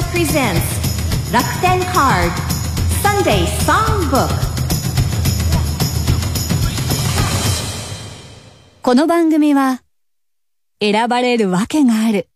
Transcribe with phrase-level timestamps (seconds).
[0.00, 2.36] 達郎山下プレゼンツ楽天カード
[3.02, 4.34] サンデーソングブック
[8.82, 9.82] この番組は
[10.80, 12.28] 選ばれるわけがある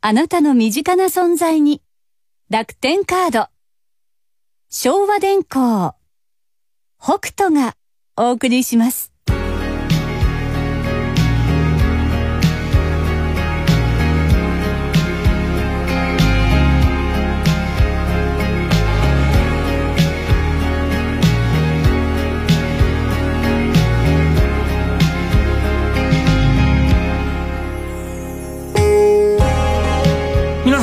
[0.00, 1.80] あなたの身近な存在に
[2.50, 3.46] 楽天カード
[4.68, 5.94] 昭和電工
[7.00, 7.76] 北斗が
[8.16, 9.15] お送りします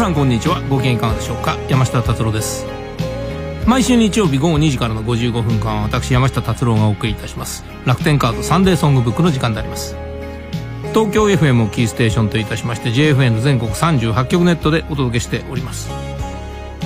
[0.03, 0.59] さんこんにちは。
[0.63, 1.57] ご機嫌いかがでしょうか？
[1.69, 2.65] 山下達郎です。
[3.65, 7.63] 毎週日曜日午後2時からの55分間は私山下達郎がお送りいたします。
[7.85, 9.95] 楽天カードサンデーソングブックの時間であります。
[10.93, 15.89] 東京 FM をキーステーションといたしまして JFN 全国38局ネットでお届けしております。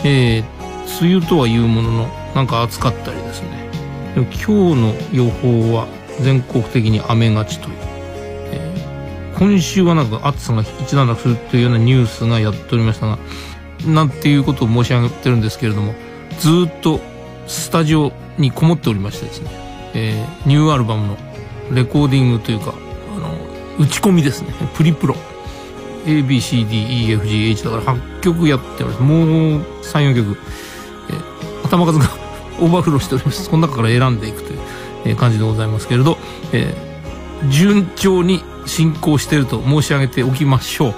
[0.06, 3.68] えー、梅雨とはいうもののなんか暑かったりですね。
[4.14, 5.88] でも今日の予報は
[6.22, 7.97] 全国的に雨がちという。
[9.38, 13.20] 今週はなんか暑さが一段落するというようなニュースがやっておりましたが
[13.86, 15.94] なんていうことを申し上げてるんですけれども
[16.40, 17.00] ずっと
[17.46, 19.52] スタジオにこもっておりましてですね、
[19.94, 21.18] えー、ニューアルバムの
[21.72, 22.74] レコーディングというか
[23.16, 24.54] あの打ち込みですね。
[24.76, 25.16] プリプロ。
[26.06, 29.04] ABCDEFGH だから8曲やっております。
[29.04, 30.38] もう34曲、
[31.10, 32.06] えー、頭数が
[32.60, 33.50] オーバーフローしております。
[33.50, 34.54] この中から選んでいくと
[35.10, 36.18] いう、感じでございますけれど、
[36.54, 40.96] えー、順調に進行していると申し上げておきましょう。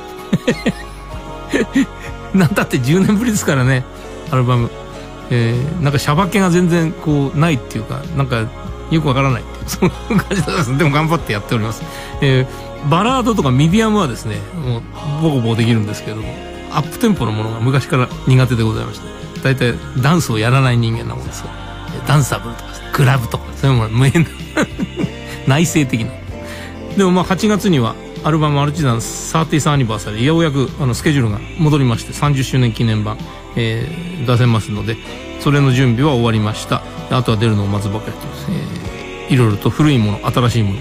[2.38, 3.84] なんだって10年ぶりですからね
[4.32, 4.70] アルバム、
[5.32, 8.46] えー、なんかシャバけが全然こうないっていうかなんか
[8.92, 10.78] よくわからないっていうその感じです。
[10.78, 11.84] でも頑張ってやっております、
[12.22, 14.82] えー、バラードとかミディアムはですねもう
[15.22, 16.28] ボコボコできるんですけども
[16.72, 19.08] アップテンポのものが昔から苦手でございまして
[19.44, 21.48] 大体ダンスをやらない人間なもんですよ。
[22.08, 24.30] ダンサブルとかクラブとかそういうもの無縁な。
[25.48, 26.12] 内省的な。
[27.00, 27.96] でもまあ8月には
[28.26, 33.18] アルバム「アルチザン33アニバーサリー」ようやくあのスケジュールが戻りまして30周年記念版、
[33.56, 34.98] えー、出せますので
[35.40, 36.84] それの準備は終わりました。
[37.10, 40.80] あとは出るのを待つばかりと、えー、いろいろと古いもの新しいもの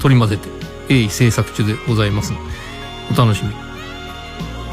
[0.00, 0.48] 取り混ぜて
[0.88, 2.32] 鋭意制作中でございます
[3.12, 3.69] お楽しみ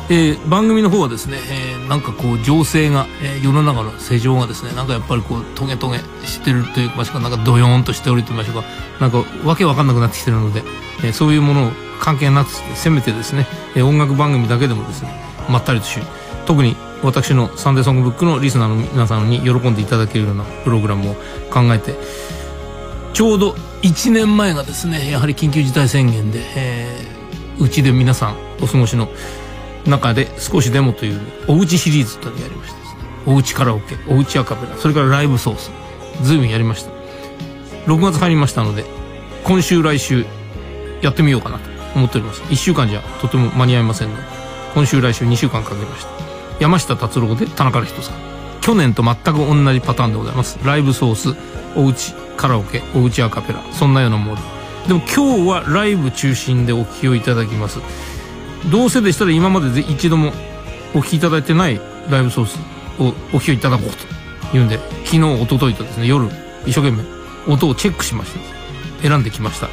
[0.10, 8.70] えー、番組の方はですね、えー、なんかこう情勢が、えー、世の中の世情がですねなんかやっぱりこうトゲトゲしてるというかしかなんかドヨーンとしておりと言いましょうか
[9.02, 10.64] なんかわけわかんなくなってきてるので、
[11.04, 15.10] えー、そういうものを関係なくせめてですね、えー、音楽番組だけでもですね
[15.50, 16.00] まったりとし
[16.46, 21.16] 特に私のサンデーソングブックのリスナーの皆さんに喜んでいただけるようなプログラムを
[21.52, 21.96] 考えて
[23.14, 23.52] ちょうど
[23.82, 29.10] 1年前がですねやはり緊急事態宣言で、えー、うちで皆さんお過ごしの
[29.88, 32.78] 中で少しでもというおうちシリーズというのやりました。
[33.26, 35.70] おうちカラオケおうちアカペラそれからライブソース
[36.24, 36.92] 随分やりました。
[37.86, 38.86] 6月入りましたので
[39.44, 40.26] 今週来週
[41.02, 42.42] やってみようかなと思っております。
[42.44, 44.24] 1週間じゃとても間に合いませんので
[44.74, 46.10] 今週来週2週間かけました。
[46.60, 48.16] 山下達郎で田中人さん。
[48.62, 50.60] 去年と全く同じパターンでございます。
[50.66, 51.36] ライブソース
[51.76, 54.42] おうちカラオケおうちアカペラそんなようなもの。
[54.88, 57.80] でも今日はライブ中心でお聴きをいただきます。
[58.72, 60.32] どうせでしたら今までで一度も
[60.94, 61.80] お聴きいただいてない
[62.10, 62.60] ライブソース
[63.00, 66.28] をお聴きいただこうというんで昨日一昨日とですね夜
[66.66, 67.04] 一生懸命
[67.48, 68.40] 音をチェックしまして
[69.08, 69.68] 選んできました、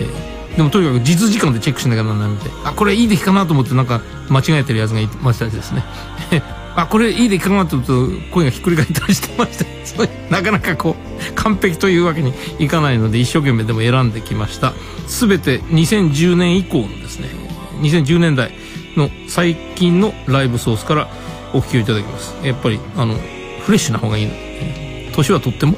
[0.00, 5.84] えー、でもとにかく実時間でチェックしなきゃならないのであこれいい出来かなと思ってなんか間違えてるやつがいましたですね。
[6.76, 9.64] あこれいい出来かなと思うと声がひっくり返ったりしてました。
[10.28, 14.72] なかなかこう完璧というわけにいかないので一生懸命でも選んできました。
[15.06, 17.43] 全て2010年以降のですね
[17.80, 18.52] 2010年代
[18.96, 21.08] の最近のライブソースから
[21.52, 22.34] お聴きをいただきます。
[22.46, 24.32] やっぱりあのフレッシュな方がいいの。
[24.32, 25.76] で年はとっても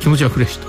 [0.00, 0.62] 気持ちはフレッシュ。
[0.62, 0.68] と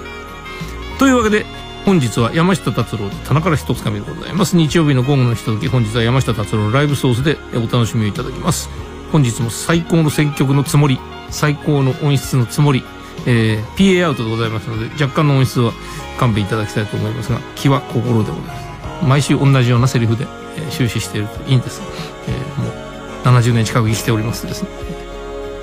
[1.00, 1.46] というわけで
[1.86, 4.56] 本日は山下達郎棚から一つかみでございます。
[4.58, 8.70] 日曜日の午後のひととき本日は山下達郎のライブソースでお楽しみいただきます。
[9.12, 11.00] 本日も最高の選曲のつもり
[11.30, 12.84] 最高の音質のつもり、
[13.26, 15.72] えー、PA アウトでございますので若干の音質は
[16.20, 19.06] 勘弁いただきたいと思いますが気は心でございます。
[19.06, 20.26] 毎週同じようなセリフで
[20.58, 21.82] え終始しているといいんです、
[22.28, 22.88] えー、もう
[23.24, 24.70] 70年近く生きておりますとですね。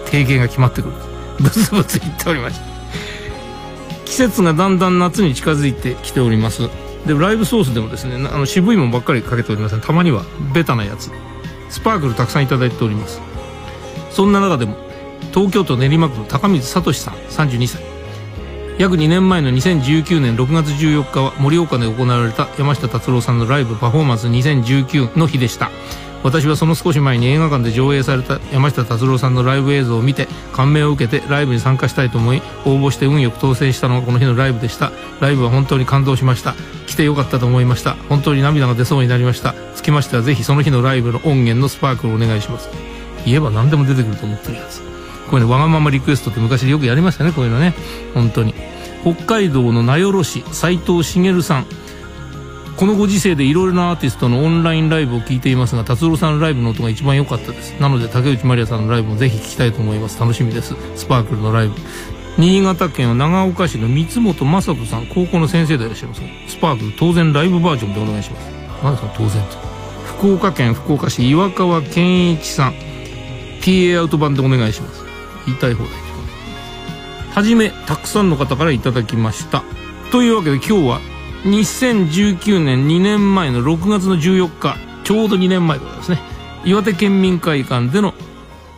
[0.07, 0.95] 提言が決まってくる。
[1.41, 2.65] ブツブツ言っておりました
[4.05, 6.69] 季節がだんだん夏に近づいてきております。
[7.07, 9.81] でライブソースでもですねあの渋いもんばっかりかけておりません。
[9.81, 10.23] たまには
[10.55, 11.11] ベタなやつ。
[11.71, 13.21] スパークルたくさんいただいております。
[14.11, 14.77] そんな中でも
[15.33, 17.94] 東京都練馬区の高水聡さん32歳。
[18.77, 25.71] 約2年前の2019年6月14日は盛岡で行われた山下達郎さんのライブパフォーマンス2019の日でした。
[26.25, 34.91] 私はその少し前に映画館で上映された山下達郎さんのライブ映像を見て感銘を受けてライブに参加したいと思い応募して運よく当選したのがこの日のライブでした。
[35.21, 36.55] ライブは本当に感動しました。
[36.89, 37.95] 来てよかったと思いました。
[38.09, 39.55] 本当に涙が出そうになりました。
[39.77, 42.71] つきましてはぜひその日のライブの音源のスパークルをお願いします。
[43.25, 44.83] 言えば何でも出てくると思ってるやつ。
[45.31, 47.75] こういうのわがままリクエストって昔よくやりましたねこういうのね。
[48.15, 48.55] 本当に。
[49.03, 51.67] 北海道の名寄市斉藤茂さん。
[52.77, 57.79] このご時世でいろいろなアーティストのオンラインライブを聞いていますが達郎さんのライブの音が一番良かったです。
[57.81, 60.19] なので竹内まりやさんのライブもぜひ聞きたいと思います。
[60.19, 60.75] 楽しみです。
[60.97, 61.75] スパークルのライブ。
[62.37, 65.07] 新潟県は長岡市の三本雅人さん。
[65.07, 66.23] 高校の先生でいらっしゃいます。
[66.49, 68.51] スパークル当然ライブバージョンでお願いします。
[68.83, 69.75] 何ですか当然と
[70.19, 72.75] 福岡県福岡市岩川健一さん。
[73.61, 75.04] PA アウト版でお願いします。
[75.47, 75.93] 言いたい放題
[77.35, 79.65] はじめたくさんの方からいただきました。
[80.13, 81.01] というわけで今日は
[81.45, 86.21] 2019年2年前の6月の14日ちょうど2年前でございますね。
[86.65, 88.15] 岩手県民会館での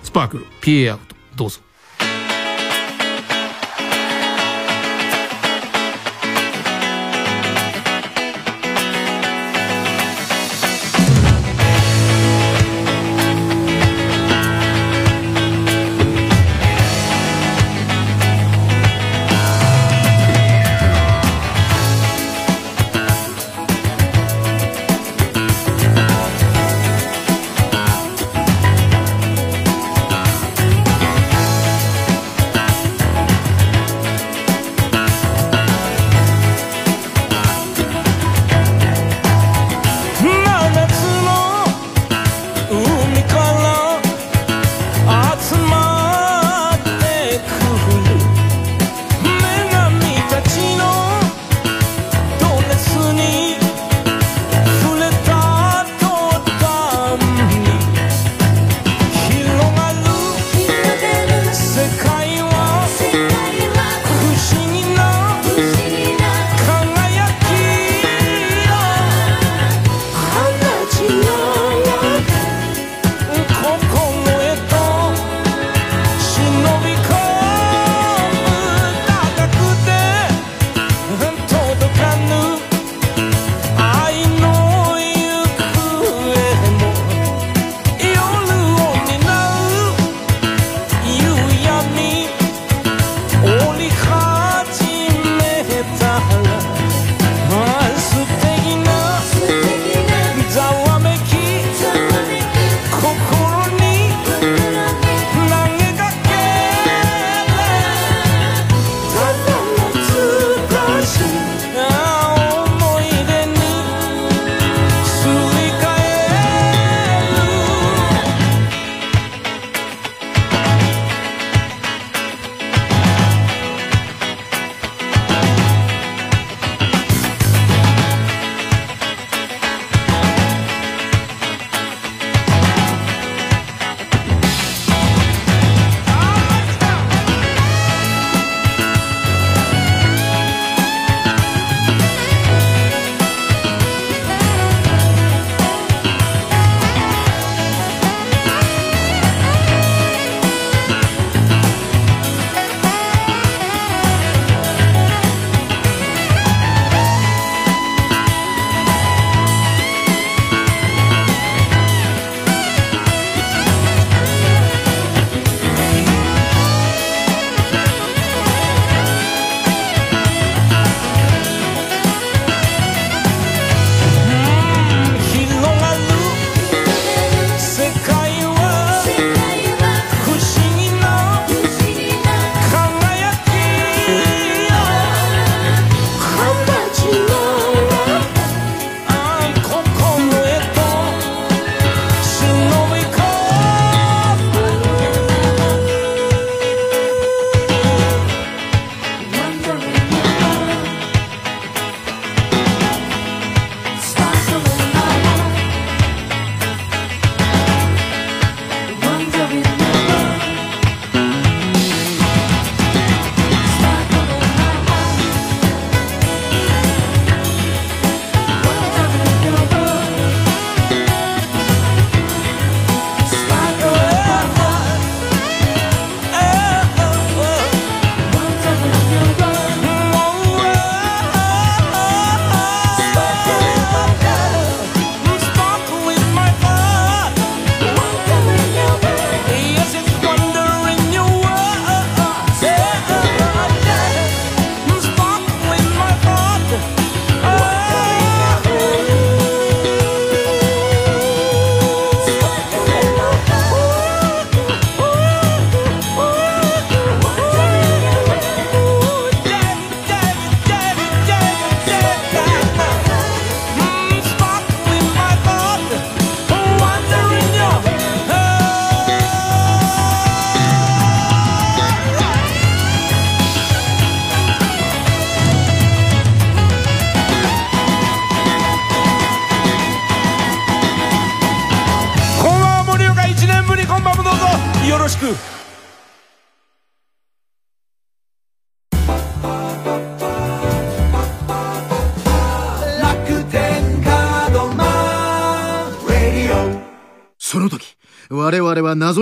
[0.02, 1.65] スパークル PA アウトどうぞ。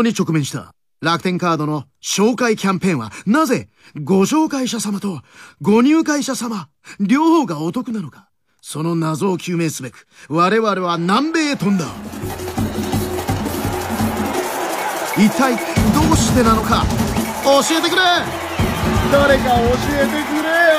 [0.03, 0.75] に直面した。
[1.01, 3.69] 楽天カードの紹介キャンペーンは、なぜ、
[4.03, 5.21] ご紹介者様と
[5.61, 8.31] ご入会者様、両方がお得なのか。
[8.63, 11.85] その謎を究明すべく、我々は南米へ飛んだ。
[15.17, 15.61] 一体、ど
[16.13, 16.85] うしてなのか、
[17.45, 18.03] 教えてくれ
[19.13, 19.51] 誰か教
[19.91, 20.75] えてくれよ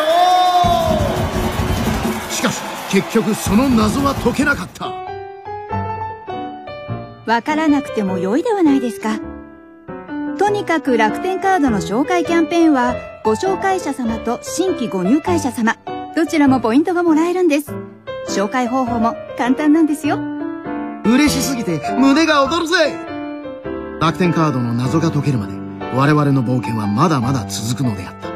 [2.31, 5.04] しかし、結局その謎は解けなかった。
[7.25, 9.19] わからなくても良いではないですか。
[10.37, 15.75] とにかく楽天カードの紹介キャンペーンは、ご紹介者様と新規ご入会者様、
[16.15, 17.71] どちらもポイントがもらえるんです。
[18.29, 20.19] 紹介方法も簡単なんですよ。
[21.05, 22.75] 嬉しすぎて胸が躍るぜ
[23.99, 25.53] 楽天カードの謎が解けるまで
[25.95, 28.34] 我々の冒険はまだまだ続くのであった。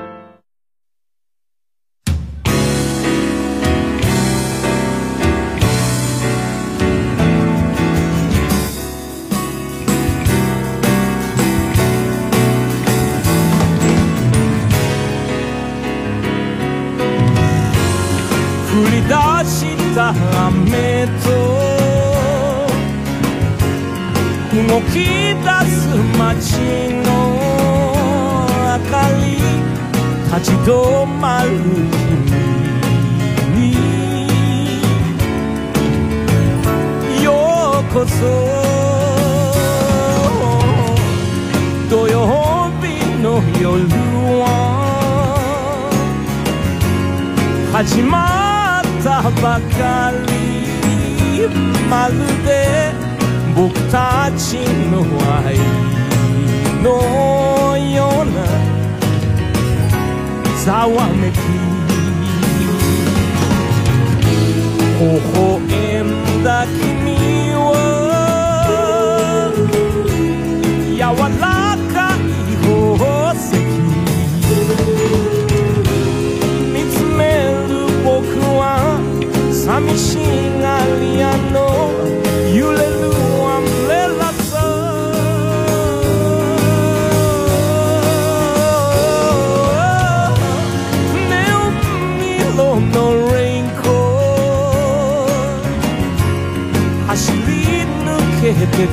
[98.50, 98.92] 抜けてく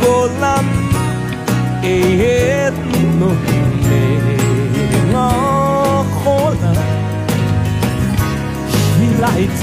[0.00, 0.06] ご
[0.40, 0.64] 覧
[1.82, 2.72] 永遠
[3.20, 5.14] の夢が
[6.24, 6.24] ほ
[6.62, 6.64] ら
[9.20, 9.62] 開いた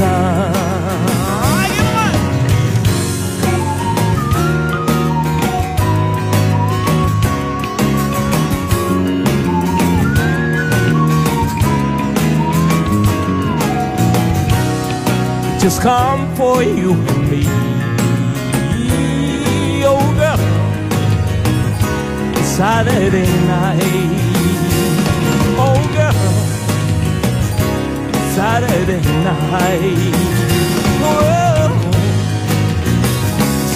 [15.60, 17.61] Just come for you and me
[22.58, 24.12] Saturday night.
[25.58, 26.22] Oh girl,
[28.36, 30.14] Saturday night.
[31.02, 31.70] Oh,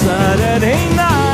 [0.04, 1.25] Saturday night.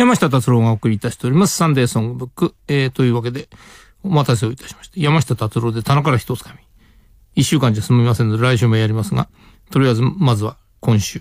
[0.00, 1.54] 山下達郎がお送りいたしております。
[1.54, 2.54] サンデーソングブック。
[2.68, 3.50] えー、というわけで、
[4.02, 4.98] お待たせをいたしました。
[4.98, 6.58] 山下達郎で棚から一つ紙。
[7.34, 9.28] 一週間じゃ済みませんので、来週もやりますが、
[9.70, 11.18] とりあえず、まずは今週。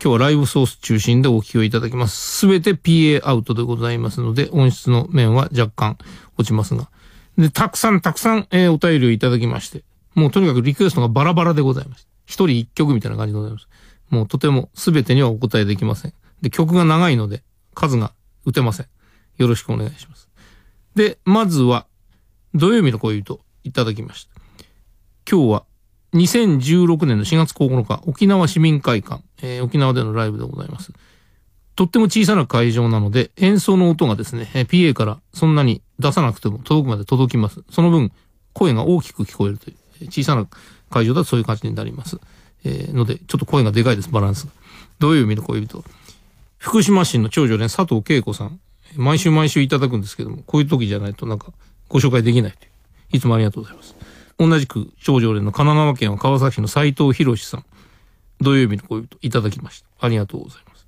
[0.00, 2.38] 今日はライブソース中心でお聞きをいただきます。
[2.38, 5.98] すべて PA アウトでございますので、音質の面は若干
[6.38, 6.90] 落ちますが。
[7.36, 9.82] で、たくさんたくさん、えーお便りをいただきまして、
[10.14, 12.06] もうとにかくリクエストがバラバラでございます。
[12.24, 13.66] 一人一曲みたいな感じでございます。
[14.10, 16.12] もうとても全てにはお答えできません。
[16.40, 17.42] で、曲が長いので、
[17.74, 18.12] 数が
[18.44, 18.86] 打てません。
[19.38, 20.28] よろしくお願いします。
[20.94, 21.86] で、まずは、
[22.54, 24.32] 土曜日の恋人いただきました。
[25.30, 25.64] 今日は
[26.14, 30.92] 2016年の4月9日、沖縄市民会館、えー沖縄でのライブでございます。
[31.74, 37.64] とっても小さな会場なので、演奏の音がですね、PA からそんなに出さなくても届くまで届きます。
[37.70, 38.12] その分、
[38.52, 40.46] 声が大きく聞こえるという、小さな
[40.90, 42.18] 会場だとそういう感じになります。
[42.64, 44.52] えーので、ちょっと声がでかいです、バランスが。
[44.98, 45.82] 土曜日の恋人。
[46.62, 48.60] 福島市の長女連佐藤恵子さん。
[48.94, 51.52] 毎週毎週いただくんですけども、こういう時じゃないとなんか
[51.88, 53.16] ご紹介できないとい。
[53.16, 53.96] いつもありがとうございます。
[54.38, 57.64] 同じく長女連の神奈川県は川崎市の斉藤博さん。
[58.40, 60.06] 土曜日の恋人いただきました。
[60.06, 60.86] ありがとうございます。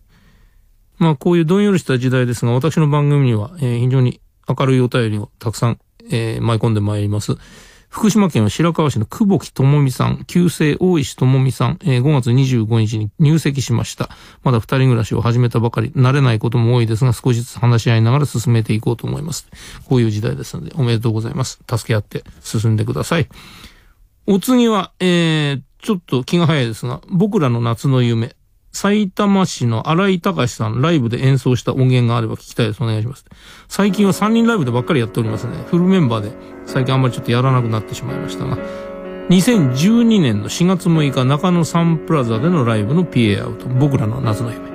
[0.98, 7.36] まあこういうどんよりした時代ですが、私の番組には、えー非常に明るいお便りをたくさん、えー舞い込んでまいります。
[7.94, 14.08] 福島県は白河市の久保木智美さん、旧姓大石智美さん、えー5月25日に入籍しました。
[14.42, 19.48] まだ二人暮らしを始めたばかり、慣れないことも多いですが、少しずつ話し合いながら進めていこうと思います。
[19.88, 21.60] こういう時代ですので、おめでとうございます。
[21.70, 23.28] 助け合って進んでください。
[24.26, 28.34] お次は、えー、ちょっと気が早いですが、僕らの夏の夢。
[28.74, 32.82] 埼玉市の荒井隆さん、ライブで演奏した音源があれば聞きたいです。
[32.82, 33.24] お願いします。
[33.68, 35.52] 最近は3人ライブでばっかりやっておりますね。
[35.68, 36.32] フルメンバーで、
[36.66, 38.58] 最近あんまりちょっとやらなくなってしまいましたが、
[39.30, 43.68] 2012年の4月6日、中野サンプラザでのライブの PA アウト。
[43.68, 44.73] 僕らの夏の夢。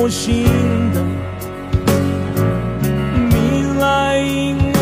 [0.00, 1.02] ほしいんだ。
[3.30, 3.34] 未
[3.80, 4.78] 来が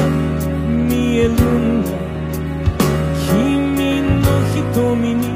[0.69, 1.89] 見えるんだ
[3.27, 5.33] 君の瞳に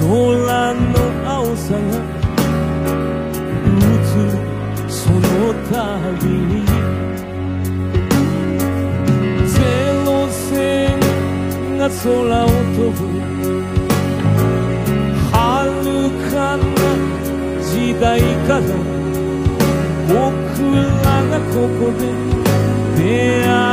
[0.00, 0.94] 空の
[1.26, 1.78] 青さが
[3.64, 3.88] 映
[4.20, 4.28] る。
[4.86, 5.18] その
[5.70, 6.66] 度に。
[9.48, 9.56] ゼ
[10.04, 11.00] ロ戦
[11.78, 12.04] が空
[12.44, 13.00] を飛ぶ。
[15.32, 15.34] 遥
[16.30, 16.60] かな
[17.64, 18.89] 時代から。
[21.40, 23.69] らがここで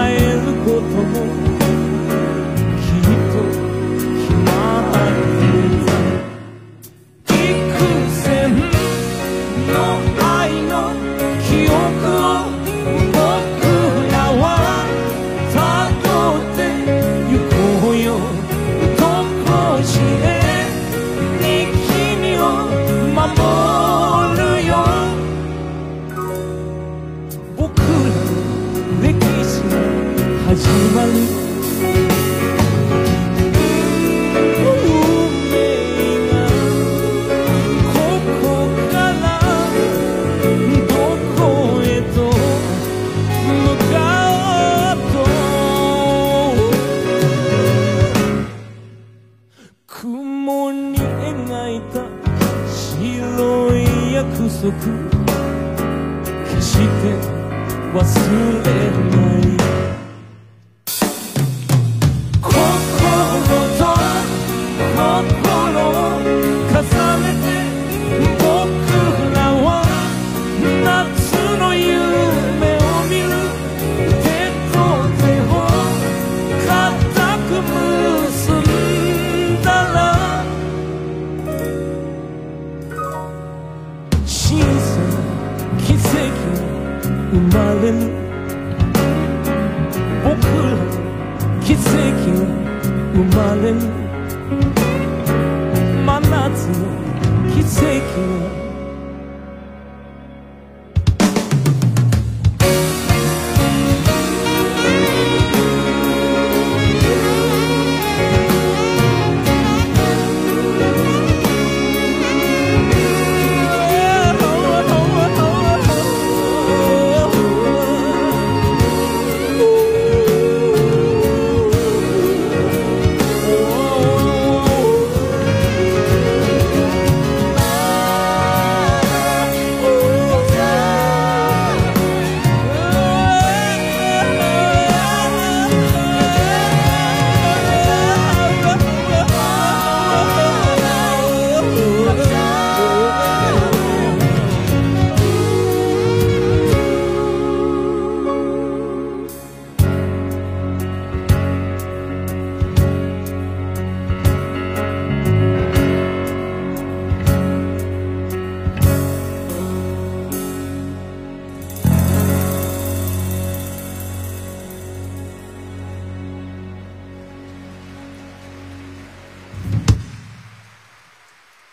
[54.67, 55.07] 約束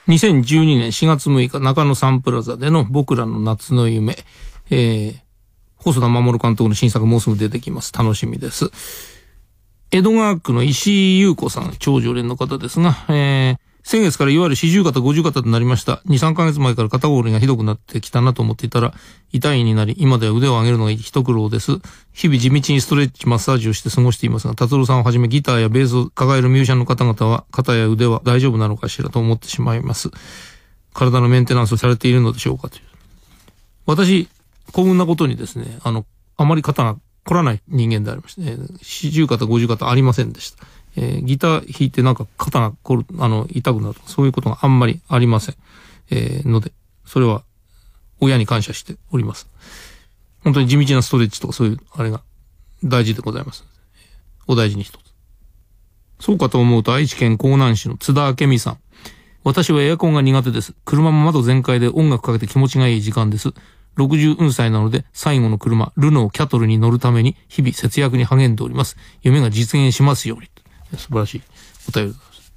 [0.08, 4.16] 2012年4月6日中野サンプラザでの僕らの夏の夢、
[4.70, 5.14] えー、
[5.76, 7.92] 細田守監督の新作もうすぐ出てきます。
[7.94, 8.70] 楽しみです。
[9.90, 16.01] 江戸川区の石井優子さん、長女連の方ですが、えー、先月からいわゆる四十肩、五十肩となりました。
[16.07, 18.94] 2、3ヶ月前から肩こりがひどくなってきたなと思っていたら、
[19.31, 21.73] 痛いになり、今では腕を上げるのが一苦労です。
[22.14, 30.11] 日々地道にストレッチ、マッサージをして過ごしていますが、達郎さんをはじめギターやベースを抱えるミュージシャンの方々は、肩や腕は大丈夫なのかしらと思ってしまいます。
[30.94, 32.83] 体のメンテナンスをされているのでしょうかという。
[33.85, 34.29] 私、
[34.73, 36.07] 幸運なことにですね、あの、
[36.38, 40.64] あまり肩が凝らない人間でありまして、ね、四十肩、五十肩ありませんでした。
[40.96, 45.57] えー、ギター弾いてなんか肩が凝る、あの、痛くなるとか、そういうことがあんまりありません。
[46.11, 46.72] えー、ので、
[47.04, 47.42] それは、
[48.20, 49.48] 親に感謝しております。
[50.44, 52.22] 本当に地道なストレッチとかそういう、あれが
[52.85, 53.64] 大事でございます。
[54.46, 55.00] お大事に一つ。
[56.20, 58.78] そうかと思うと愛知県江南市の津田明美さん。
[59.42, 60.74] 私はエアコンが苦手です。
[60.85, 63.52] 車も窓全開で音楽かけて気持ちがいい時間です。
[63.96, 68.96] 60歳なので最後の車、ルノーキャトルに乗るために日々節約に励んでおります。
[69.22, 70.48] 夢が実現しますように。
[70.96, 71.42] 素晴らしい
[71.88, 72.52] お便りでございます。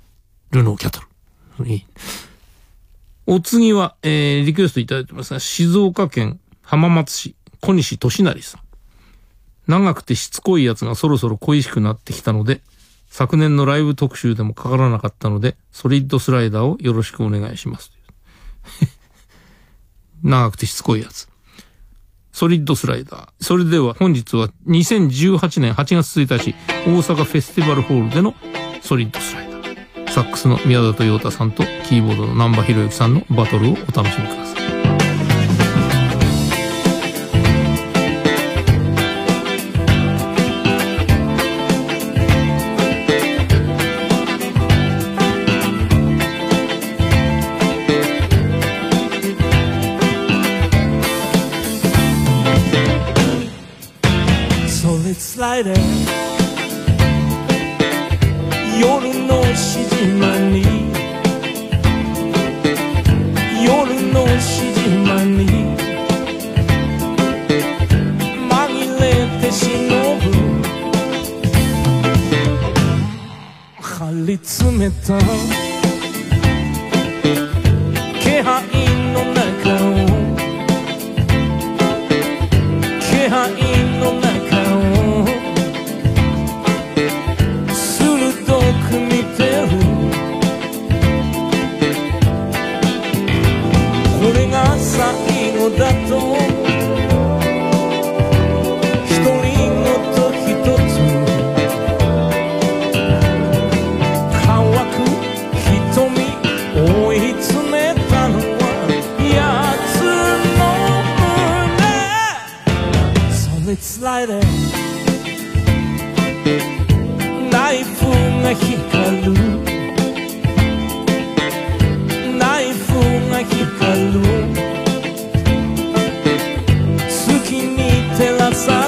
[0.52, 1.02] ルノーキャト
[1.60, 1.70] ル。
[1.70, 1.86] いい。
[3.26, 8.62] お次は、えー、リクエストいただいてますが、静岡県浜松市小西俊成さん。
[9.68, 12.62] 長くてしつこいやつがそろそろ恋しくなってきたので、
[13.10, 17.92] 昨年のライブ特集でもかからなかったので、ソリッドスライダーをよろしくお願いします。
[20.24, 21.28] 長くてしつこいやつ。
[22.38, 23.28] ソリッドスライダー。
[23.42, 26.54] それでは本日は2018年8月1日、
[26.86, 28.36] 大阪フェスティバルホールでの
[28.80, 30.12] ソリッドスライダー。
[30.12, 34.77] サックスの宮里洋太さんとキーボードの南波博之さんのバトルをお楽しみください。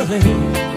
[0.07, 0.68] darling.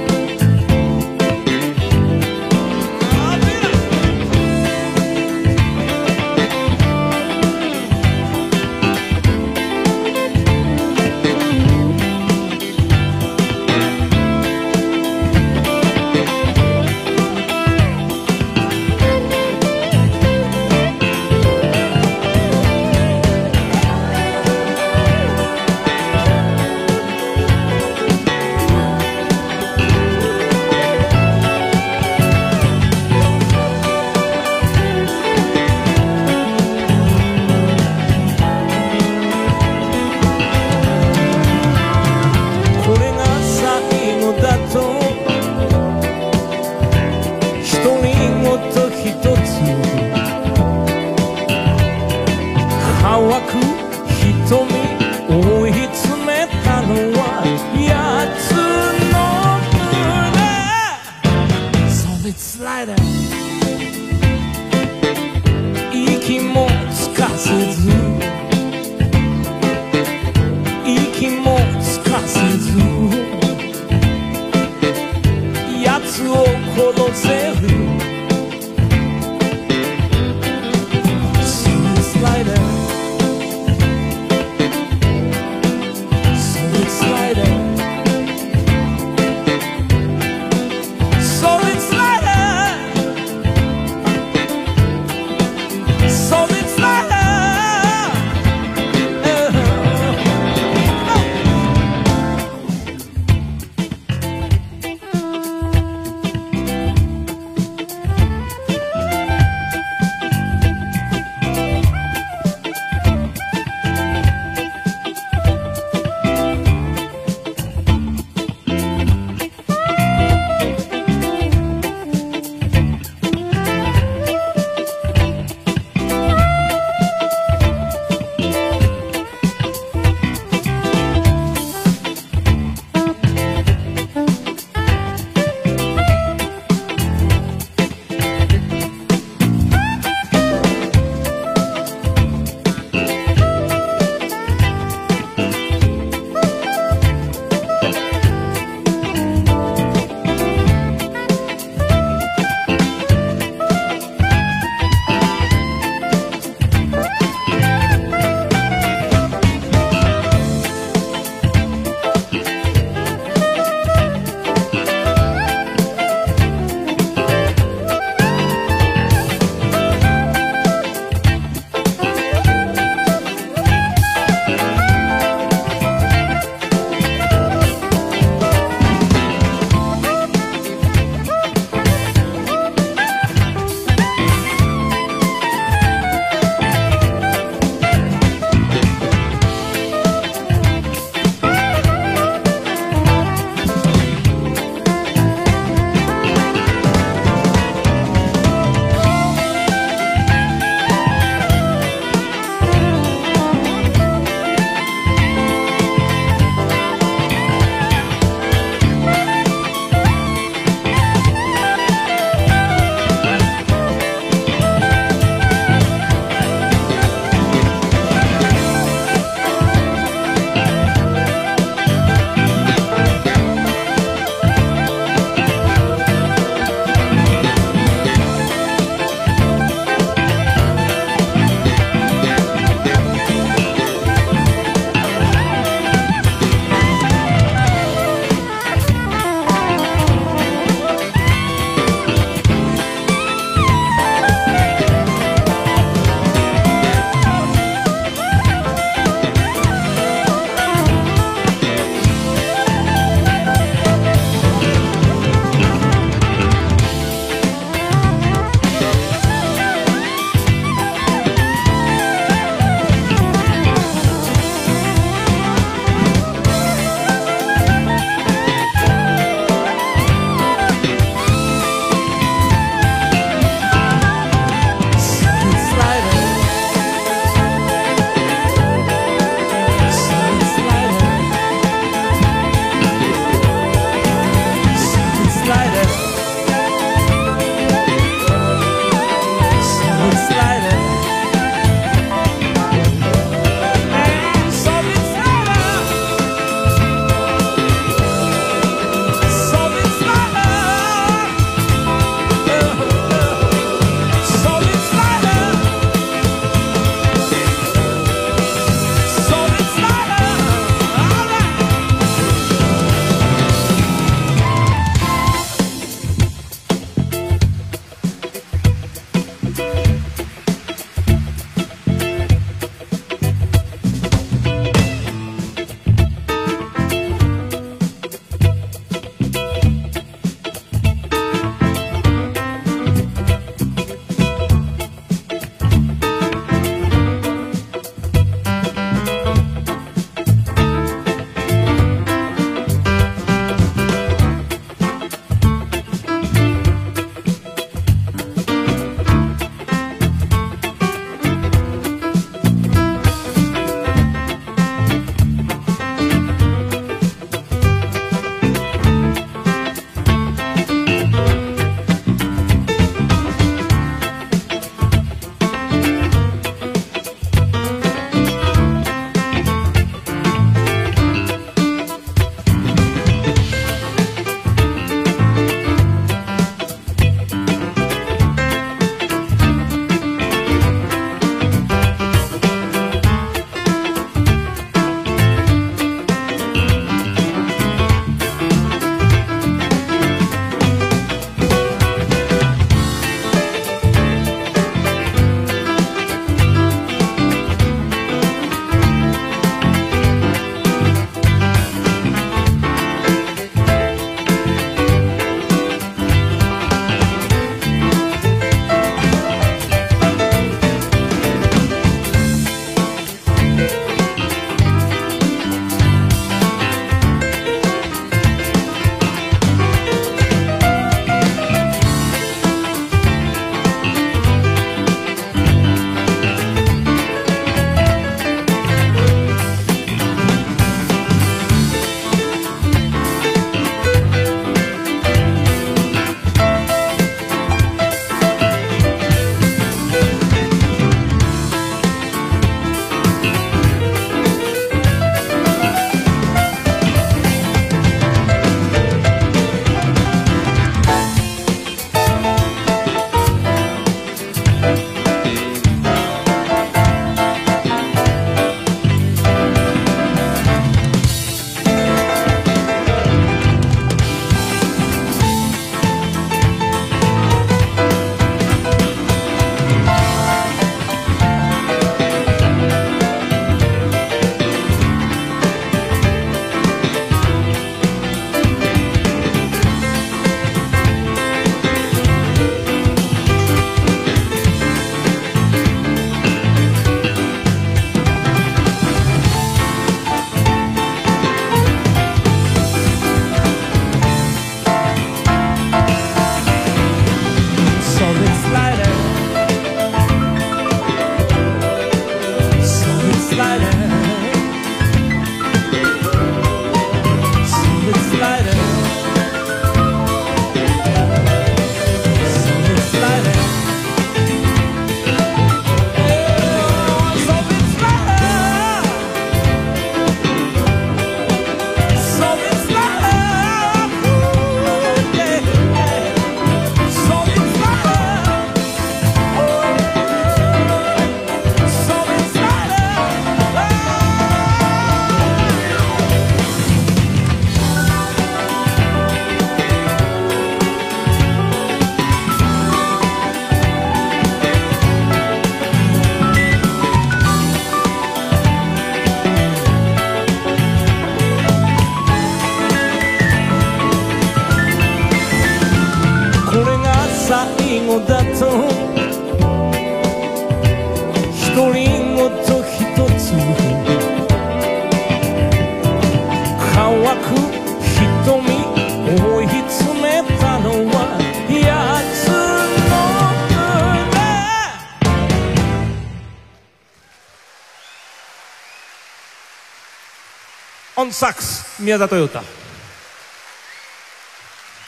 [581.23, 582.43] サックス宮田トヨタ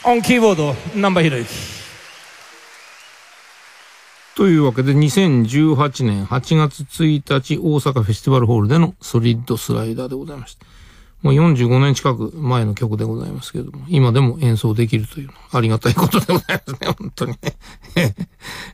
[0.03, 1.49] オンキーボード難波博之
[4.35, 10.65] というわけで2018年8月1日大阪フェスティバルホールでのソリッドスライダーでございました。
[11.21, 17.55] もう45年近く前の曲でございますけれども、今でも演奏できるというのはありがたいことでございますね、 本当にね。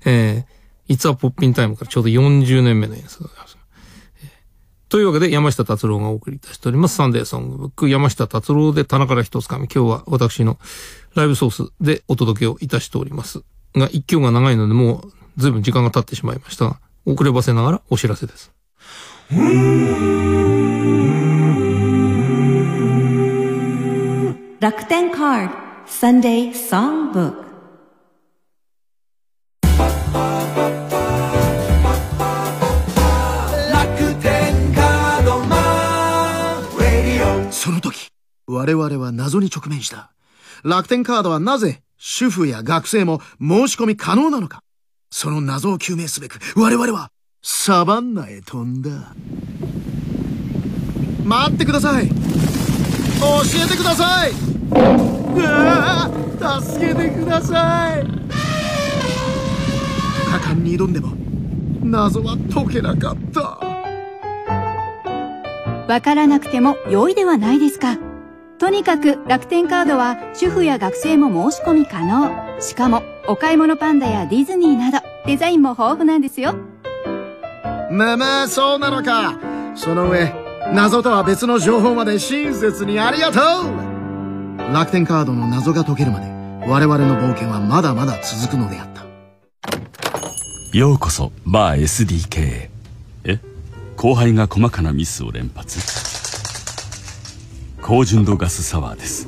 [0.05, 3.50] えー、いつはポッピンタイムからちょうど40年目の演奏でございます。
[4.91, 6.97] というわけで山下達郎がお送りいたしております。
[6.97, 9.69] サンデーソングブック山下達郎で棚から一つ紙。
[9.73, 10.59] 今日は私の
[11.15, 13.41] ライブソースでお届けをいたしております。
[13.73, 18.51] が、一曲が長いのでもう随分時間が経ってしまいましたが、遅ればせながらお知らせです。
[24.59, 25.55] 楽天カード
[25.87, 26.69] Sunday Songbook
[27.13, 27.40] その
[38.51, 40.11] 我々は謎に直面した。
[40.63, 44.61] 楽天カードはなぜ主婦や学生も申し込み可能なのか
[45.09, 49.15] その謎を究明すべく我々はサバンナへ飛んだ。
[51.23, 52.15] 待ってください教
[53.63, 54.33] えてくださいう
[56.61, 58.03] 助けてください
[60.31, 61.13] 果敢に挑んでも
[61.83, 63.41] 謎は解けなかった。
[65.87, 68.10] わからなくても良いではないですか。
[68.61, 72.61] とにかく楽天カードは主婦や学生も申し込み可能。
[72.61, 76.53] しかもお買い物パンダやディズニーなどデザインも豊富なんですよ。
[77.89, 79.39] むむそうなのか。
[79.73, 80.31] その上
[80.71, 84.71] 謎とは別の情報まで親切にありがとう。
[84.71, 86.27] 楽天カードの謎が解けるまで
[86.67, 90.77] 我々の冒険はまだまだ続くのであった。
[90.77, 92.69] ようこそバー SDK へ。
[93.23, 93.39] え？
[93.97, 96.10] 後輩が細かなミスを連発？
[97.81, 99.27] 高純度ガスサワーです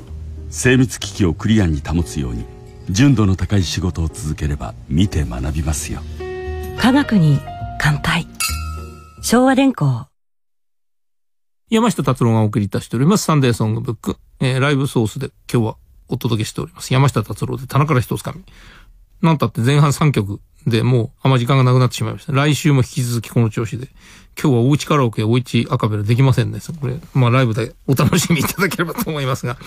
[0.50, 2.46] 精密機器をクリアに保つように
[2.90, 6.02] 純度の高い仕事を続ければ見て学びますよ
[6.78, 7.40] 科学に
[7.80, 8.28] 乾杯
[9.22, 10.06] 昭和電工
[11.70, 13.24] 山下達郎がお送りいたしております。
[13.24, 14.18] サンデーソングブック。
[14.40, 15.78] えー、ライブソースで今日は
[16.08, 16.94] お届けしております。
[16.94, 18.44] 山下達郎で棚から一つ紙。
[19.24, 22.34] なんたって前半3曲でもうあんま時間がなくなってしまいました。
[22.34, 23.88] 来週も引き続きこの調子で。
[24.42, 26.60] 今日はおうちカラオケ、おうちアカペラできませんね。
[26.82, 29.58] これ、まあライブでお楽しみいただければと思いますが。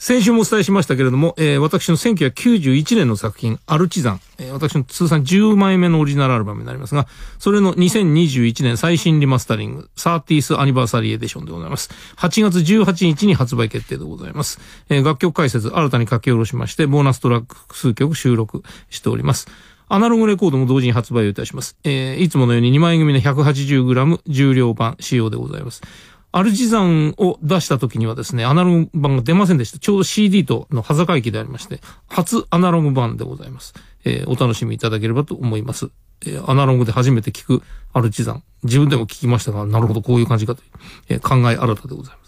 [0.00, 7.08] 先週もお伝えしましたけれども、えー私の1991年の作品、アルチザン、えー私の通算10枚目のオリジナルアルバムになりますが、
[7.40, 11.90] それの2021年最新リマスタリング、30th アニバーサリーエディションでございます。
[12.16, 14.60] 8月18日に発売決定でございます。
[14.88, 19.48] えー楽曲解説、新たに書き下ろしまして、ボーナストラック数曲収録しております。
[19.90, 21.76] アナログレコードも同時に発売をいたします。
[21.84, 25.82] えーいつものように2枚組の 180g 重量版仕様でございます。
[26.30, 29.78] アルチザンを出した時にはですね、アナログ版が出ませんでした。
[29.78, 33.74] ちょうど CD との端境期でありまして、初アナログ版でございます。
[34.04, 35.88] えーお楽しみいただければと思います。
[36.26, 37.62] えーアナログで初めて聞く
[37.94, 38.42] アルチザン。
[38.64, 40.68] 自分でも聞きましたが、なるほど、こういう感じかという、
[41.08, 42.27] えー考え新たでございます。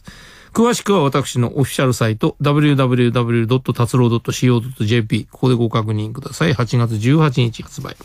[0.53, 6.55] 詳しくは私のオフィシャルサイト www.tatro.co.jp ここでご確認ください。
[6.55, 7.97] 8月18日発売。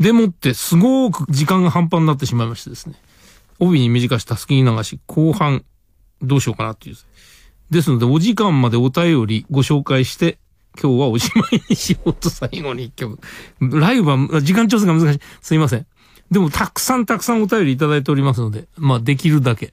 [0.00, 2.94] でもってすごく時間が半端になってしまいましてですね。
[3.58, 5.64] 帯に短し、たすきに流し、後半、
[6.22, 6.96] どうしようかなっていう。
[7.70, 10.38] ですので、お時間までお便りご紹介して、
[10.80, 13.18] 今日はおしまいにしようと最後に一曲。
[13.60, 15.20] ライブは時間調整が難しい。
[15.40, 15.86] すいません。
[16.30, 19.72] でも、たくさんたくさんお便りいただいておりますので、まあ、できるだけ。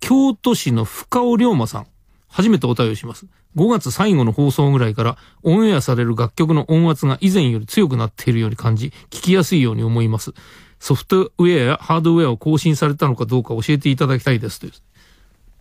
[0.00, 1.86] 京都市の深尾龍馬さん。
[2.28, 3.26] 初めてお便りします。
[3.56, 10.32] 5月最後の放送ぐらいからオンエアされる楽曲の音圧が以前より強くなっているように感じ、聞きやすいように思います。
[10.78, 14.72] ソフトウェアやハードウェアを更新されたのかどうか教えていただきたいですという。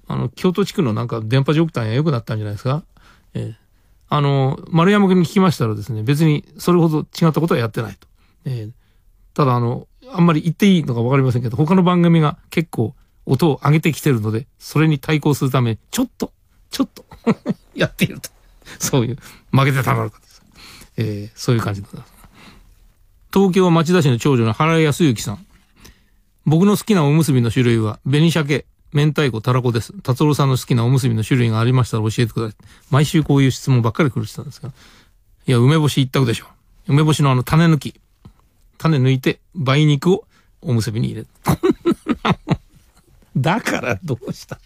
[0.08, 2.84] あの、京都地区のなんか電波状態が良くなったんじゃないですか？
[3.34, 3.68] ええ
[4.10, 8.08] あの、丸山君に聞きましたらですね、別にそれほど違ったことはやってないと。
[8.46, 8.74] ええ
[9.34, 12.96] ただあの、あんまり言っていいのかわかりませんけど、他の番組が結構
[13.28, 16.32] 音を上げてきてるので、それに対抗するため、ちょっと、
[16.72, 17.06] ちょっと、
[17.76, 18.30] やっていると。
[18.80, 19.18] そういう、
[19.52, 20.42] 負けてたまるかです。
[20.98, 21.96] えーそういう感じです。
[23.32, 25.46] 東京町田市の長女の原康之さん。
[26.46, 29.94] 僕の好きなおむすびの種類は、紅鮭、明太子、たらこです。
[30.02, 32.66] 達郎さんの好きなおむすびの種類がありましたら教えてください。
[32.90, 34.72] 毎週こういう質問ばっかり来る人なんですが。
[35.46, 36.46] いや、梅干し一択でしょ。
[36.88, 38.00] 梅干しのあの種抜き。
[38.78, 40.24] 種抜いて、梅肉を
[40.62, 41.28] おむすびに入れる。
[43.38, 44.60] だからどうした？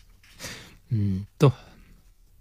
[0.92, 1.54] うんと、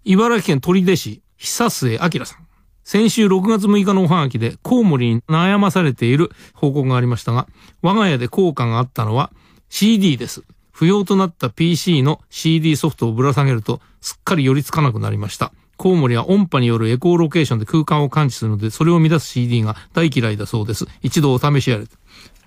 [0.03, 2.47] 茨城県取手市久末明さん。
[2.83, 7.47] 先週6月6日のおはがきでコウモリに悩まされている報告がありましたが、
[7.81, 9.31] 我が家で効果があったのは
[9.69, 10.43] CD です。
[10.71, 15.53] 不要となった PC の CD ソフトをぶら下げるとすっかり寄りつかなくなりました。
[15.77, 20.85] コウモリは音波によるエコーロケーションで空間を感知するので、それを乱す CD が大嫌いだそうです。
[21.01, 21.85] 一度お試しやれ。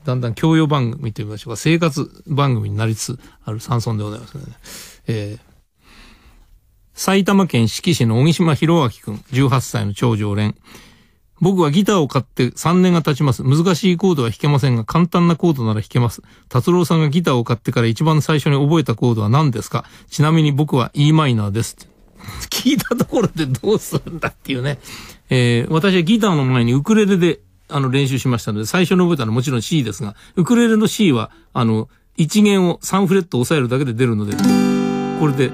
[0.04, 4.42] だんだん教養番組と言いましょうか、生活番組になりつつある山村でございますね。
[5.06, 5.54] えー
[6.96, 10.54] 埼玉県志木市の小木島博明くん、18歳の超常連。
[11.40, 13.42] 僕はギターを買って3年が経ちます。
[13.42, 16.22] 難しいコードは弾けませんが、簡単なコードなら弾けます。
[16.48, 19.84] 達郎さんがギターを買ってから一番最初に覚えたコードは何ですか？
[20.08, 21.76] ちなみに僕は e マイナーです。
[22.48, 24.78] 聞いたところでどうするんだっていうね。
[25.30, 31.88] えー私はギターの前にウクレレで、あの、練習しましたので、最初に覚えたのはもちろん C ですが、ウクレレの C は、あの、
[32.18, 34.36] 1弦を3フレット押さえるだけで出るので、
[35.18, 35.50] これで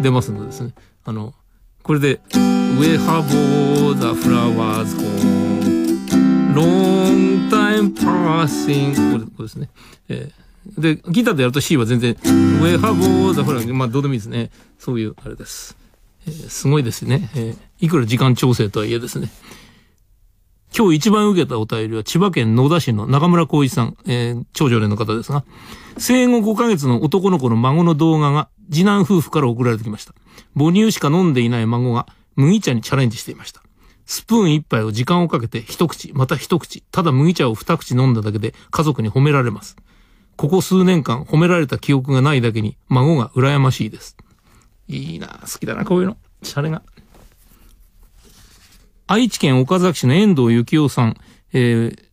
[0.00, 0.74] 出ますのでですね。
[1.04, 1.34] あの、
[1.82, 9.68] これで、We have all the flowers gone, long time passing これこれですね。
[10.08, 10.40] えー
[10.78, 14.50] で、ギターでやると C は全然、We have all the flowers まあ、どうでもいいですね。
[14.78, 15.76] そういう、あれです。
[16.26, 17.30] えーすごいですね。
[17.34, 19.30] えーいくら時間調整とはいえですね。
[20.76, 25.44] 今日一番受けたお便りは千葉県野田市の中村光一さん、えー、長女連の方ですが、
[25.98, 30.14] 生後5ヶ月の男の子の孫の動画が次男夫婦から送られてきました。
[30.56, 32.06] 母乳しか飲んでいない孫が
[32.36, 33.62] 麦茶にチャレンジしていました。
[34.06, 39.76] スプーン一杯を時間をかけて一口、また一口、ただ麦茶を二口飲んだだけで家族に褒められます。
[40.36, 44.16] ここ数年間褒められた記憶がないだけに孫が羨ましいです。
[44.88, 46.16] いいな好きだな、こういうの。
[46.42, 46.82] シャレが。
[49.10, 51.16] 愛知県岡崎市の遠藤幸雄さん、
[51.52, 52.04] えー、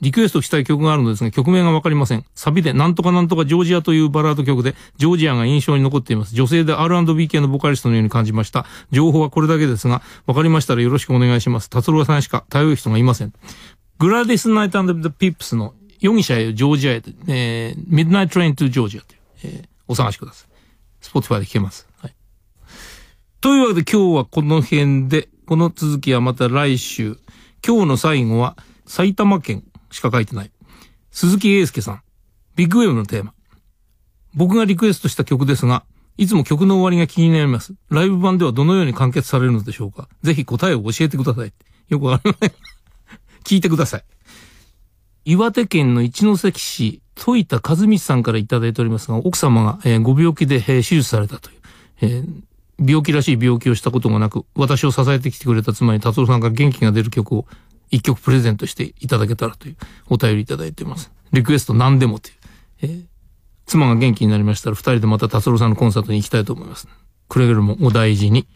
[0.00, 2.24] リクエストしたい曲があるのですが、曲名がわかりません。
[2.34, 6.34] サビで、なんとかなんとかジョージアというバラード曲で、ジョージアが印象に残っています。
[6.34, 8.66] 女性で R&B 系のボカリストのように感じました。
[8.90, 11.70] 情報はこれだけですが、わかりましたらよろしくお願いします。
[11.70, 13.32] 達郎さんしか頼る人がいません。
[14.00, 20.48] グラディス・ナイト・アンド・ピップスの、夜汽車よジョージアへ、えー、Midnight Train to Georgia という、えー、お探しください。
[21.00, 21.86] Spotifyで聴けます。
[21.98, 22.14] はい。
[23.40, 27.18] というわけで今日はこの辺で、この続きはまた来週。
[27.66, 30.52] 今日の最後は埼玉県しか書いてない。
[31.10, 32.02] 鈴木英介さん。
[32.54, 33.34] ビッグウェイブのテーマ。
[34.32, 35.82] 僕がリクエストした曲ですが、
[36.16, 37.74] いつも曲の終わりが気になります。
[37.88, 41.52] ライブ盤ではどのように完結されるのでしょうかぜひ答えを教えてください。
[41.88, 42.52] よくわかりません。
[43.42, 44.04] 聞いてください。
[45.24, 51.58] 岩手県の一関市、戸板和光さんからいただいておりますが、奥様が、えーご病気で、えー手術されたという、
[52.02, 52.49] えー
[52.80, 57.46] 病気らしい病気をしたことがなく、私を支えてきてくれた妻に達郎さんが元気が出る曲を
[57.90, 59.76] 一曲プレゼントしていただけたらという
[60.08, 61.12] お便りいただいています。
[61.32, 62.34] リクエスト何でもという。
[62.82, 63.10] えー
[63.70, 66.88] 妻が元気になりましたら二人でまた達郎さんのコンサートに行きたいと思います。
[67.28, 68.48] くれぐれもお大事に。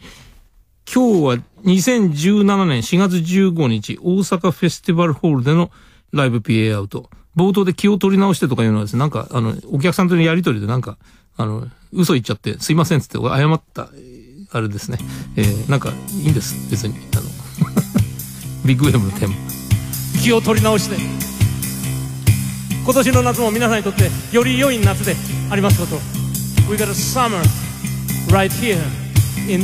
[0.93, 5.71] 今日は2017年4月15日大阪フェスティバルホールでの
[6.11, 7.09] ライブ PA アウト。
[7.37, 10.97] 冒頭で気を取り直してとかいうのはですね、なんか、あの、お客さんとのやりとりでなんか、
[11.37, 13.89] あの、嘘言っちゃってすいませんっつって謝った、
[14.51, 14.97] あれですね。
[15.35, 16.55] えーなんか、いいんです。
[16.69, 16.95] 別に。
[17.15, 17.23] あの、
[18.65, 19.35] ビッグウェーブのテーマ。
[20.21, 20.95] 気を取り直して
[22.83, 25.15] 今年の夏も皆さんにとってより良い夏で
[25.51, 25.95] ありますこと
[26.67, 27.39] We got a summer
[28.31, 28.81] right here
[29.47, 29.61] in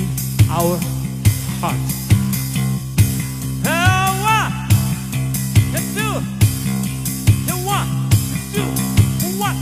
[0.51, 0.77] our
[1.61, 1.75] heart
[3.63, 4.51] Uh, one,
[5.73, 6.13] and two,
[7.65, 7.87] one,
[8.53, 8.65] two,
[9.39, 9.55] one,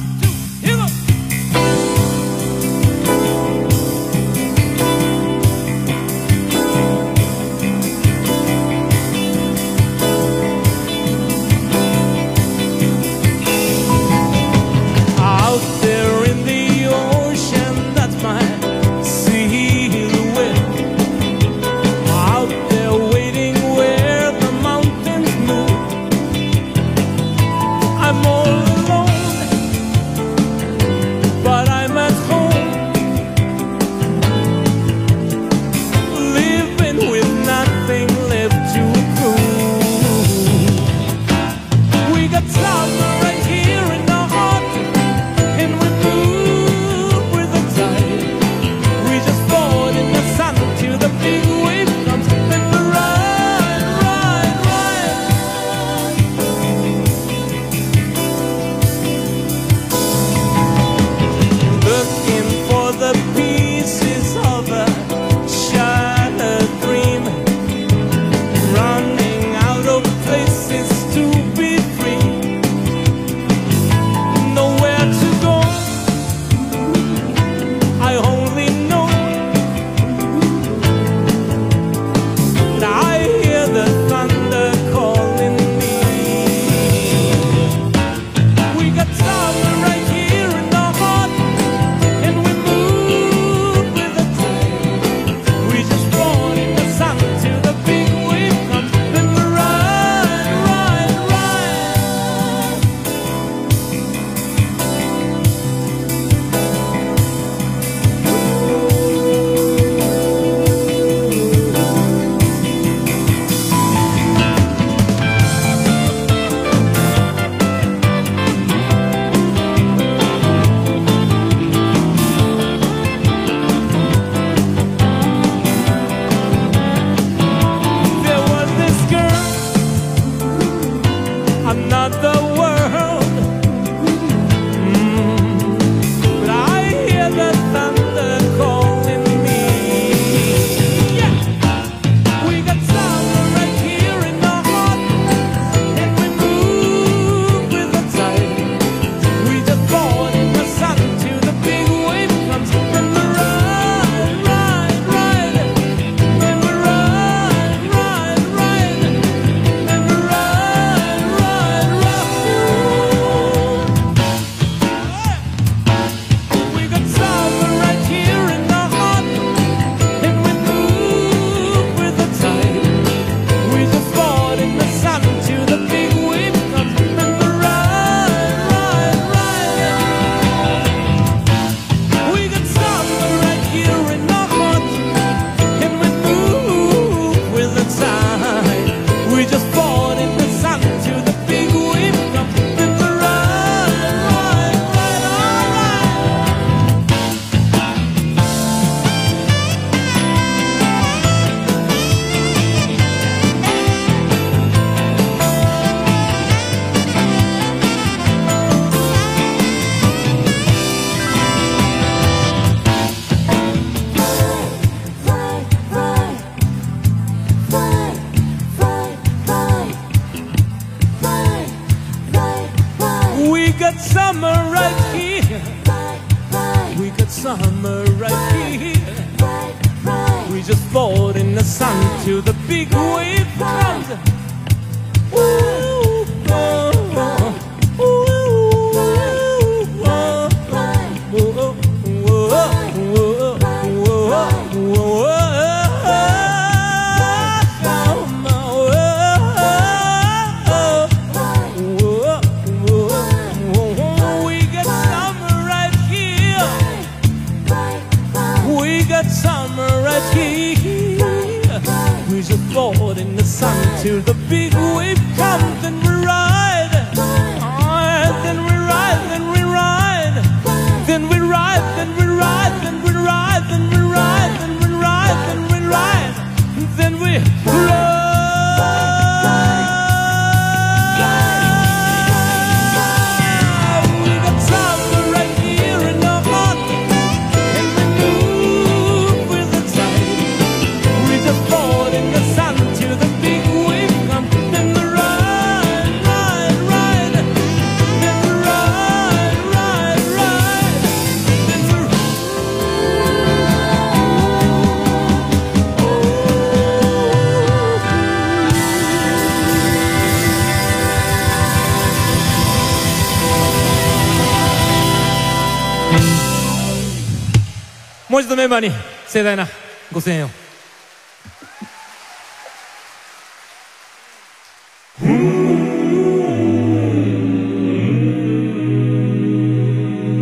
[318.70, 318.92] ンバーに
[319.28, 319.68] 盛大な
[320.14, 320.50] ご声援を。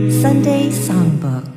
[0.10, 1.48] Sunday Songbook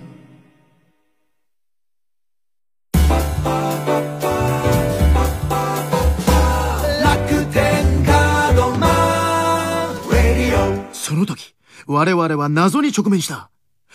[10.92, 11.56] その時、
[11.88, 13.50] 我々は謎に直面した。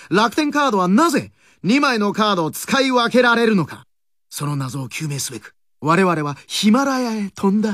[0.09, 1.31] 楽天カードはなぜ
[1.65, 3.85] 2枚のカードを使い分けられるのか？
[4.29, 7.71] その謎を究明すべく、我々はヒマラヤへ飛んだ。
[7.71, 7.73] あ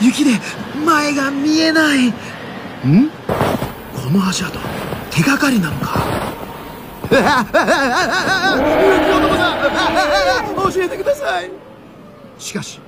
[0.00, 0.30] 雪で
[0.84, 2.10] 前が見えない。
[2.10, 2.12] ん？
[2.12, 4.60] この足跡、
[5.10, 5.98] 手がかりなのか？
[7.02, 7.16] 雪
[9.10, 9.54] 男さ
[10.70, 11.50] ん教えてください。
[12.38, 12.78] しかし、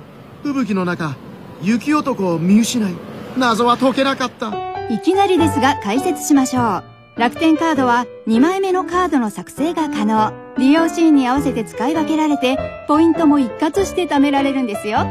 [0.41, 1.17] 吹雪の中、
[1.61, 2.93] 雪男を見失い、
[3.37, 4.87] 謎は解けなかった。
[4.89, 6.98] いきなりですが解説しましょう。
[7.19, 10.31] 楽天カードは2枚目のカードの作成が可能。
[10.57, 12.57] 利用シーンに合わせて使い分けられて、
[12.87, 15.05] ポイントも一括して貯められるんですよ。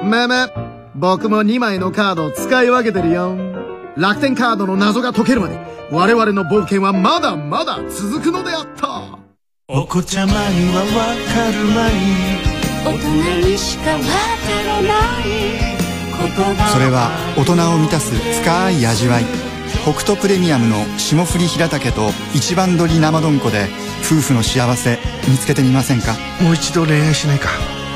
[0.00, 0.52] むむ、
[0.94, 3.36] 僕も2枚のカードを使い分けてるよ。
[3.96, 5.58] 楽天カードの謎が解けるまで、
[5.90, 9.18] 我々の冒険はまだまだ続くのであった。
[9.66, 10.38] お子ちゃまに
[10.72, 11.92] はわかるまい
[16.72, 19.47] それは大人を満たす深い味わい
[19.84, 23.66] 北斗プレミアムの霜降り平竹と一番鶏生どんこで
[24.04, 24.98] 夫婦の幸せ
[25.28, 26.14] 見つけてみませんか？
[26.42, 27.48] もう一度恋愛しないか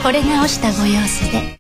[0.03, 1.59] 惚れ直したご様子で。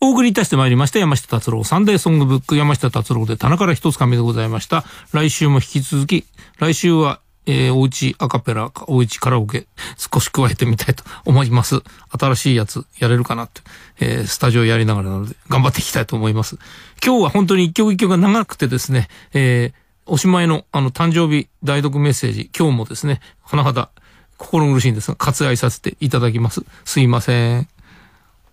[0.00, 4.84] お送りいたしてまいりました山下達郎サンデーソングブック山下達郎で棚から一つ紙でございました。
[5.12, 6.26] 来週も引き続き、
[6.58, 9.66] 来週は、えー、おうちアカペラ、おうちカラオケ、
[9.96, 11.82] 少し加えてみたいと思います。
[12.18, 13.62] 新しいやつやれるかなって、
[14.00, 16.56] えー、スタジオやりながらなので、頑張っていきたいと思います。
[17.04, 23.90] 今日は本当に一曲一曲が長くてですね、えー、おしまいの、あの、誕生日代読メッセージ、今日もですね、甚だ
[24.36, 26.62] 心苦しいんですが、割愛させていただきます。
[26.84, 27.68] すいません。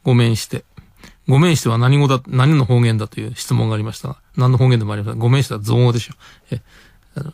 [0.04, 0.64] ごめんして。
[1.28, 5.20] ごめんしては何語だ、何の方言だという質問がありましたが、何の方言でもありません。
[5.20, 6.14] ごめんしては造語でしょ。
[6.52, 6.62] え、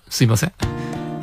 [0.09, 1.16] すいません。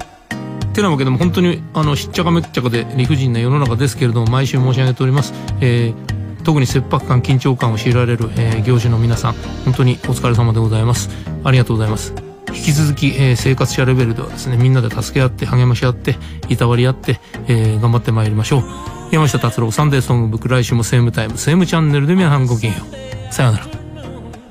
[0.75, 5.33] てなわけでも本当に、あの、しっちゃかめっちゃかで理不尽な世の中ですけれども、毎週申し上げております。
[5.61, 11.09] えー、特に切迫感、緊張感を強いられる、えー、業種の皆さん、本当にお疲れ様でございます。
[11.45, 12.13] ありがとうございます。
[12.49, 16.17] 引き続き、えー生活者レベルではですね、みんなで助け合って、励まし合って、
[16.49, 18.65] いたわり合って、えー頑張ってまいりましょう。
[19.11, 22.79] 山下達郎サンデーソングブック来週もセームタイム、セームチャンネルで皆さんごきげんよ
[23.31, 23.33] う。
[23.33, 23.67] さようなら。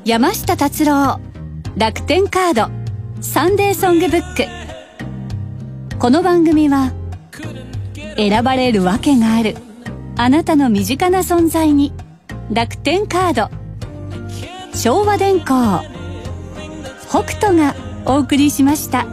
[0.05, 1.19] 山下達郎
[1.77, 2.71] 楽天カード
[3.21, 4.62] サンデーソングブック
[6.03, 6.91] この番組は
[8.17, 9.55] 選ばれるわけがある
[10.17, 11.93] あなたの身近な存在に
[12.51, 13.49] 楽天カード
[14.75, 15.45] 昭和電工
[17.07, 17.73] 北斗が
[18.05, 19.05] お送りしました。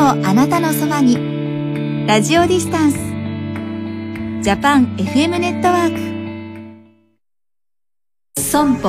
[0.00, 2.06] もあなたのそばに。
[2.06, 2.96] ラジオディスタンス。
[4.42, 5.94] ジャパン FM ネットワー
[8.34, 8.40] ク。
[8.40, 8.88] 損保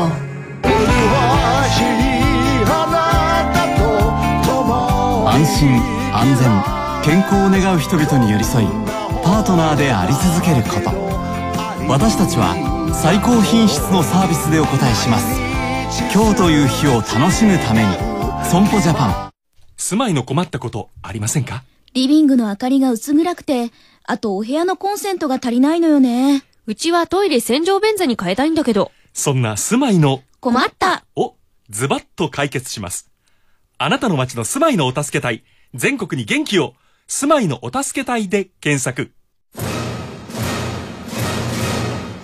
[5.30, 5.70] 安心
[6.14, 6.50] 安全
[7.04, 8.68] 健康を願う人々に寄り添い
[9.24, 10.92] パートナーであり続けること
[11.88, 12.56] 私たちは
[12.94, 15.40] 最高品質のサービスでお答えします
[16.14, 17.94] 今日という日を楽しむために
[18.50, 19.31] 損保ジャパン
[19.82, 21.64] 住まいの困ったことありませんか？
[21.96, 23.72] リビングの明かりが薄暗くて、
[24.04, 26.44] あとお部屋のコンセントが足りないのよね。
[26.68, 28.92] うちはトイレ洗浄便座に変えたいんだけど。
[29.12, 31.34] そんな住まいの困ったを
[31.72, 33.10] ズバッと解決します。
[33.80, 36.76] あなたの街の住まいのお助け隊、全国に元気を、
[37.08, 39.12] 住まいのお助け隊で検索。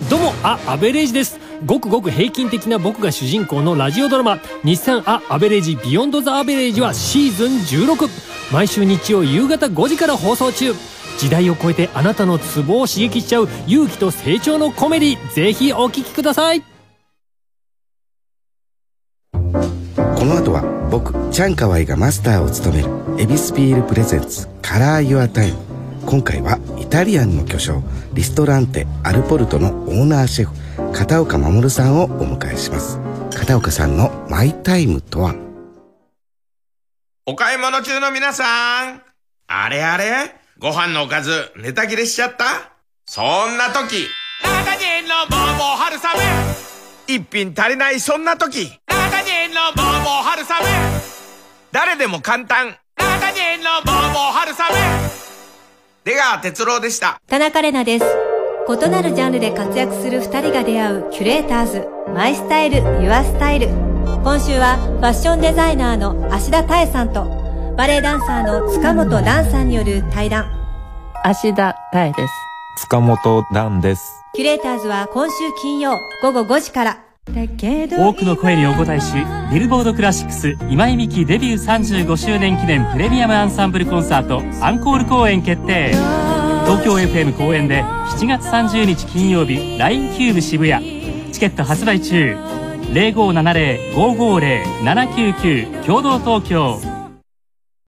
[0.08, 1.40] どうも、あ、安部礼司です。
[1.64, 7.52] ごくごく平均的な僕が主人公のラジオドラマ、日産 あ、安部礼司 BEYOND THE AVERAGE はシーズン
[7.86, 8.08] 16。
[8.52, 10.72] 毎週日曜夕方5時から放送中。
[11.18, 15.34] 時代を超えてあなたのツボを刺激しちゃう勇気と成長のコメディ。
[15.34, 16.62] ぜひお聞きください。
[19.32, 22.88] この後は僕チャンカワイがマスターを務める
[23.18, 25.58] エビスビール presents Color Your Time
[26.06, 27.82] 今回はイタリアンの巨匠
[28.14, 32.98] リストランテアルポルトのオーナーシェフ片岡守さんをお迎えします。
[33.36, 35.34] 片岡さんのマイタイムとは？
[37.26, 39.02] お買い物中の皆さん、
[39.48, 40.34] あれあれ？
[40.58, 42.44] ご飯のおかず、ネタ切れしちゃった？
[43.06, 44.06] そんな時、
[44.42, 47.14] 中人のボー春雨。
[47.14, 50.68] 一品足りないそんな時、中人のボー春雨。
[51.72, 55.10] 誰でも簡単、中人のボーボー春雨。
[56.04, 57.20] 出川哲郎でした。
[57.26, 58.27] 田中玲奈です。
[58.70, 67.24] 異なるジャンルで活躍する二人が出会うキュレーターズマイスタイルユアスタイル今週はファッションデザイナーの芦田多江さんと
[67.78, 70.50] バレエダンサーの塚本蘭さんによる対談
[71.24, 72.32] 芦田多江です。
[72.82, 74.02] 塚本蘭です。
[74.34, 79.14] キュレーターズは今週金曜午後5時から多くの声にお応えし、
[79.52, 85.92] ビルボードクラシックス今井美樹デビュー35周年記念プレミアムアンサンブルコンサートアンコール公演決定
[86.68, 90.84] 東京 FM 公演で7月30日金曜日 LINE キューブ渋谷。
[91.32, 92.36] チケット発売中。
[92.92, 96.78] 0570-550-799共同東京。